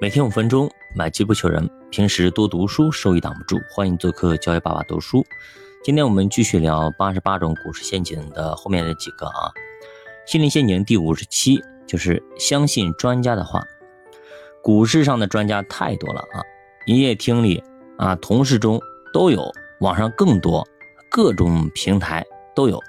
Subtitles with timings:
[0.00, 1.68] 每天五分钟，买机不求人。
[1.90, 3.60] 平时多读书，收益挡不住。
[3.70, 5.22] 欢迎做客教育爸爸读书。
[5.84, 9.52] 今天我们继续聊八十八种股市陷阱的后面的几个啊。
[10.26, 13.62] 心理陷阱第五十七就是相信专家的话。
[14.62, 16.40] 股市上的专家太多了啊，
[16.86, 17.62] 营业厅里
[17.98, 18.80] 啊，同事中
[19.12, 20.66] 都有，网上更多，
[21.10, 22.24] 各种平台
[22.56, 22.82] 都有。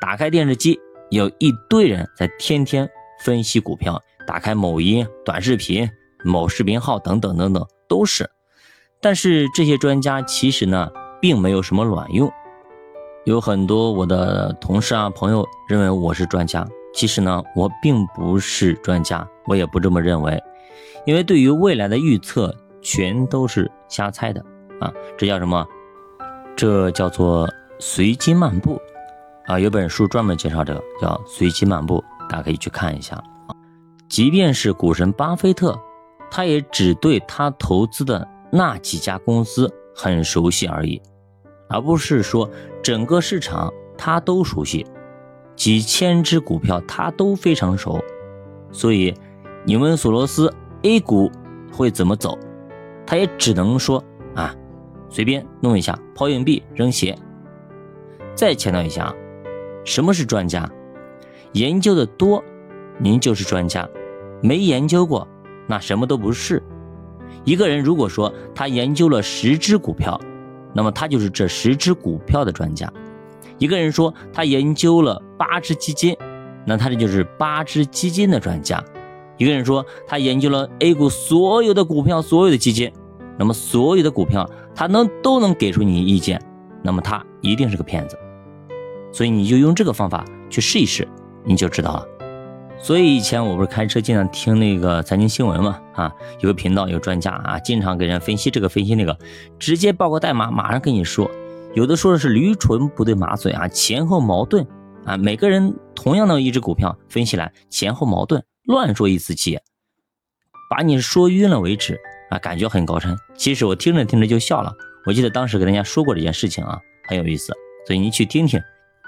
[0.00, 2.88] 打开电视机，有一堆人在天天
[3.22, 4.02] 分析股票。
[4.26, 5.86] 打开某音、短视频。
[6.24, 8.30] 某视频号等等等等都是，
[9.00, 12.30] 但是这些专家其实呢，并没有什么卵用。
[13.24, 20.42] 有很多我的同事啊朋友认为我是专家，其实呢，我并不是专家，我也不这么认为。
[21.06, 24.44] 因为对于未来的预测，全都是瞎猜的
[24.80, 24.92] 啊！
[25.16, 25.66] 这叫什么？
[26.56, 27.48] 这叫做
[27.78, 28.80] 随机漫步
[29.46, 29.58] 啊！
[29.58, 33.22] 有本书专门介绍这个，叫《随机漫步》，大家可以去看一下。
[34.08, 35.78] 即便是股神巴菲特。
[36.36, 41.00] 他也只对他投资的那几家公司很熟悉而已，
[41.68, 42.50] 而不是说
[42.82, 44.84] 整个市场他都熟悉，
[45.54, 48.02] 几千只股票他都非常熟。
[48.72, 49.14] 所以，
[49.64, 51.30] 你问索罗斯 A 股
[51.72, 52.36] 会怎么走，
[53.06, 54.02] 他也只能说
[54.34, 54.52] 啊，
[55.08, 57.16] 随便弄一下，抛硬币扔鞋。
[58.34, 59.14] 再强调一下，
[59.84, 60.68] 什么是专家？
[61.52, 62.42] 研究的多，
[62.98, 63.88] 您就是专家；
[64.42, 65.28] 没研究过。
[65.66, 66.62] 那什么都不是。
[67.44, 70.20] 一个人如果说他研究了十只股票，
[70.72, 72.88] 那么他就是这十只股票的专家；
[73.58, 76.16] 一个人说他研究了八只基金，
[76.66, 78.78] 那他这就是八只基金的专家；
[79.36, 82.90] 一个人说他研究了 A 股所有的股票、所有的基金，
[83.38, 86.40] 那么所有的股票他能都能给出你意见，
[86.82, 88.18] 那么他一定是个骗子。
[89.12, 91.06] 所以你就用这个方法去试一试，
[91.44, 92.06] 你就知道了。
[92.78, 99.18] 所以以前我不是开车经常听那个财经新闻嘛，啊，有个频道有专家啊，经常给人分析这个分析那个，
[99.58, 101.30] 直接报个代码，马上跟你说，
[101.74, 104.66] 有的说的是驴唇不对马嘴啊，前后矛盾
[105.06, 109.58] 啊，每个人同样的一只股票分析来前后矛盾，乱说一次气，
[110.68, 111.98] 把你说晕了为止
[112.28, 114.70] 啊，感觉很高深，其实我听着听着就笑了。
[115.06, 117.54] 我记得当时跟大家说过这件事情啊，很有意思，
[117.86, 118.60] 所以你去听听，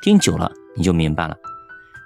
[0.00, 1.36] 听久了你就明白了，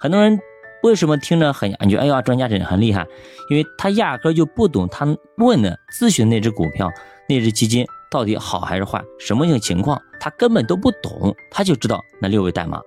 [0.00, 0.40] 很多人。
[0.82, 1.96] 为什么听着很感觉？
[1.98, 3.06] 哎呀，专家真的很厉害，
[3.50, 5.06] 因为他压根就不懂他
[5.36, 6.90] 问的咨询那只股票、
[7.28, 12.80] 那只基金到底好还是坏，什么样情况，他根本都不懂，他就知道那六位代码。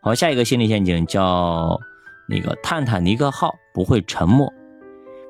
[0.00, 1.78] 好，下一个心理陷阱叫
[2.28, 4.52] 那个泰坦尼克号不会沉没。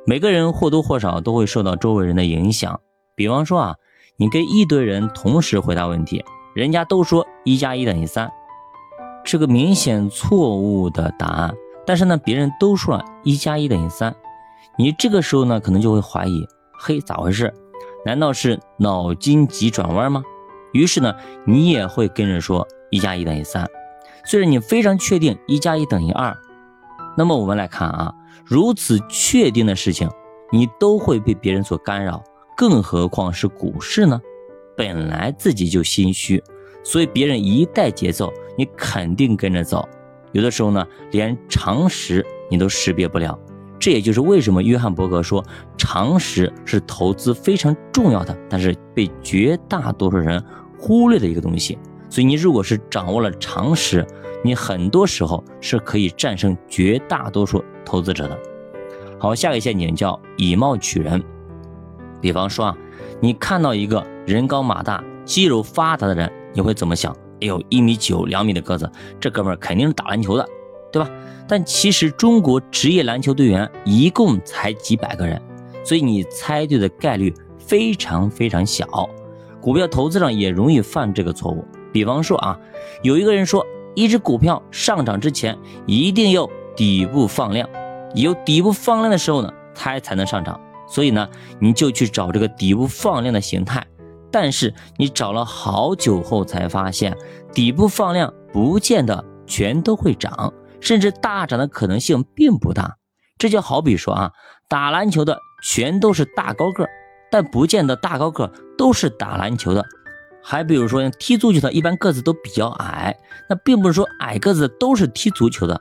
[0.06, 2.80] 每个人或多或少都会受到周围人的影响，
[3.16, 3.74] 比方说啊，
[4.16, 6.24] 你跟一堆人同时回答问题，
[6.54, 8.30] 人家都说一加一等于三。
[9.26, 11.52] 是个明显错误的答案，
[11.84, 14.14] 但是呢，别人都说了一加一等于三，
[14.78, 16.46] 你这个时候呢，可能就会怀疑，
[16.78, 17.52] 嘿，咋回事？
[18.04, 20.22] 难道是脑筋急转弯吗？
[20.72, 21.12] 于是呢，
[21.44, 23.66] 你也会跟着说一加一等于三，
[24.24, 26.32] 虽然你非常确定一加一等于二。
[27.18, 28.14] 那么我们来看啊，
[28.44, 30.08] 如此确定的事情，
[30.52, 32.22] 你都会被别人所干扰，
[32.56, 34.20] 更何况是股市呢？
[34.76, 36.40] 本来自己就心虚。
[36.84, 39.88] 所以别人一带节奏，你肯定跟着走。
[40.32, 43.38] 有的时候呢，连常识你都识别不了。
[43.78, 45.44] 这也就是为什么约翰伯格说，
[45.76, 50.42] 常识是投资非常重要的，但是被绝大多数人
[50.78, 51.78] 忽略的一个东西。
[52.08, 54.06] 所以你如果是掌握了常识，
[54.42, 58.38] 你很多时候是可以战胜绝大多数投资者的。
[59.18, 61.22] 好，下个陷阱叫以貌取人。
[62.20, 62.76] 比方说啊，
[63.20, 66.32] 你看到一个人高马大、肌肉发达的人。
[66.54, 67.14] 你会怎么想？
[67.40, 70.48] 哎呦，一米九、两米的个子，这哥们肯定是打篮球的，
[70.92, 71.10] 对吧？
[71.48, 75.40] 但其实中国职业篮球队员一共才几百个人，
[75.84, 78.86] 所以你猜对的概率非常非常小。
[79.60, 81.64] 股票投资上也容易犯这个错误。
[81.92, 82.58] 比方说啊，
[83.02, 83.64] 有一个人说，
[83.94, 87.68] 一只股票上涨之前一定要底部放量，
[88.14, 90.60] 有底部放量的时候呢，它才能上涨。
[90.88, 91.28] 所以呢，
[91.58, 93.84] 你就去找这个底部放量的形态。
[94.30, 97.16] 但是你找了好久后才发现，
[97.52, 102.96] 底部放量不见得全都会涨，甚至大涨的可能性并不大。
[103.38, 104.32] 这就好比说啊，
[104.68, 106.86] 打篮球的全都是大高个，
[107.30, 109.84] 但不见得大高个都是打篮球的。
[110.42, 113.16] 还比如说踢足球的，一般个子都比较矮，
[113.48, 115.80] 那并不是说矮个子都是踢足球的。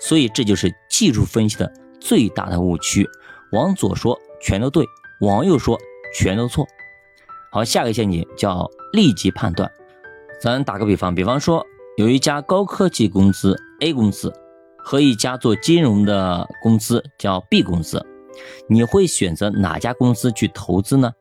[0.00, 3.08] 所以这就是技术分析的最大的误区：
[3.52, 4.84] 往左说全都对，
[5.20, 5.78] 往右说
[6.12, 6.66] 全都错。
[7.54, 9.70] 好，下个陷阱叫立即判断。
[10.42, 11.64] 咱打个比方，比方说
[11.96, 14.32] 有一家高科技公司 A 公司
[14.76, 18.04] 和一家做金融的公司叫 B 公司，
[18.68, 21.12] 你会选择哪家公司去投资呢？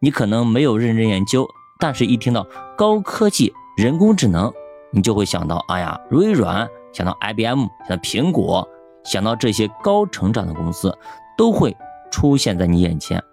[0.00, 1.48] 你可能没有认真研究，
[1.78, 2.46] 但是一听到
[2.76, 4.52] 高科技、人工智能，
[4.92, 8.68] 你就会想到，哎呀，微软，想到 IBM，想到苹果，
[9.02, 10.94] 想到这些高成长的公司
[11.38, 11.74] 都会
[12.10, 13.24] 出现在你眼前。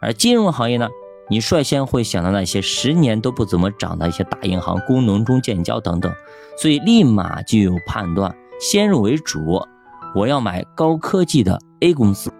[0.00, 0.88] 而金融行业呢，
[1.32, 6.12] 你率先会想到那些十年都不怎么涨的一些大银行、工农中建交等等，
[6.58, 9.58] 所以立马就有判断，先入为主，
[10.14, 12.30] 我要买高科技的 A 公司。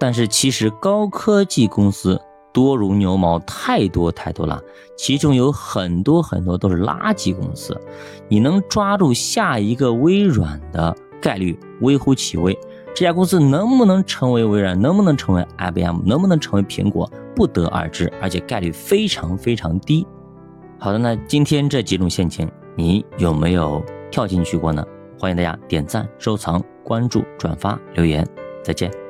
[0.00, 2.20] 但是其实高科技公司
[2.52, 4.60] 多如牛毛，太多太多了，
[4.96, 7.80] 其中有很多很多都是垃圾公司，
[8.26, 12.58] 你能抓住下一个微软的概率微乎其微。
[12.94, 20.06] 这家公司能不能成为微软，能不能成为 IBM，能不能成为苹果，不得而知，而且概率非常非常低。
[20.78, 22.46] 好的，那今天这几种陷阱，
[22.76, 24.84] 你有没有跳进去过呢？
[25.18, 28.26] 欢迎大家点赞、收藏、关注、转发、留言，
[28.62, 29.01] 再见。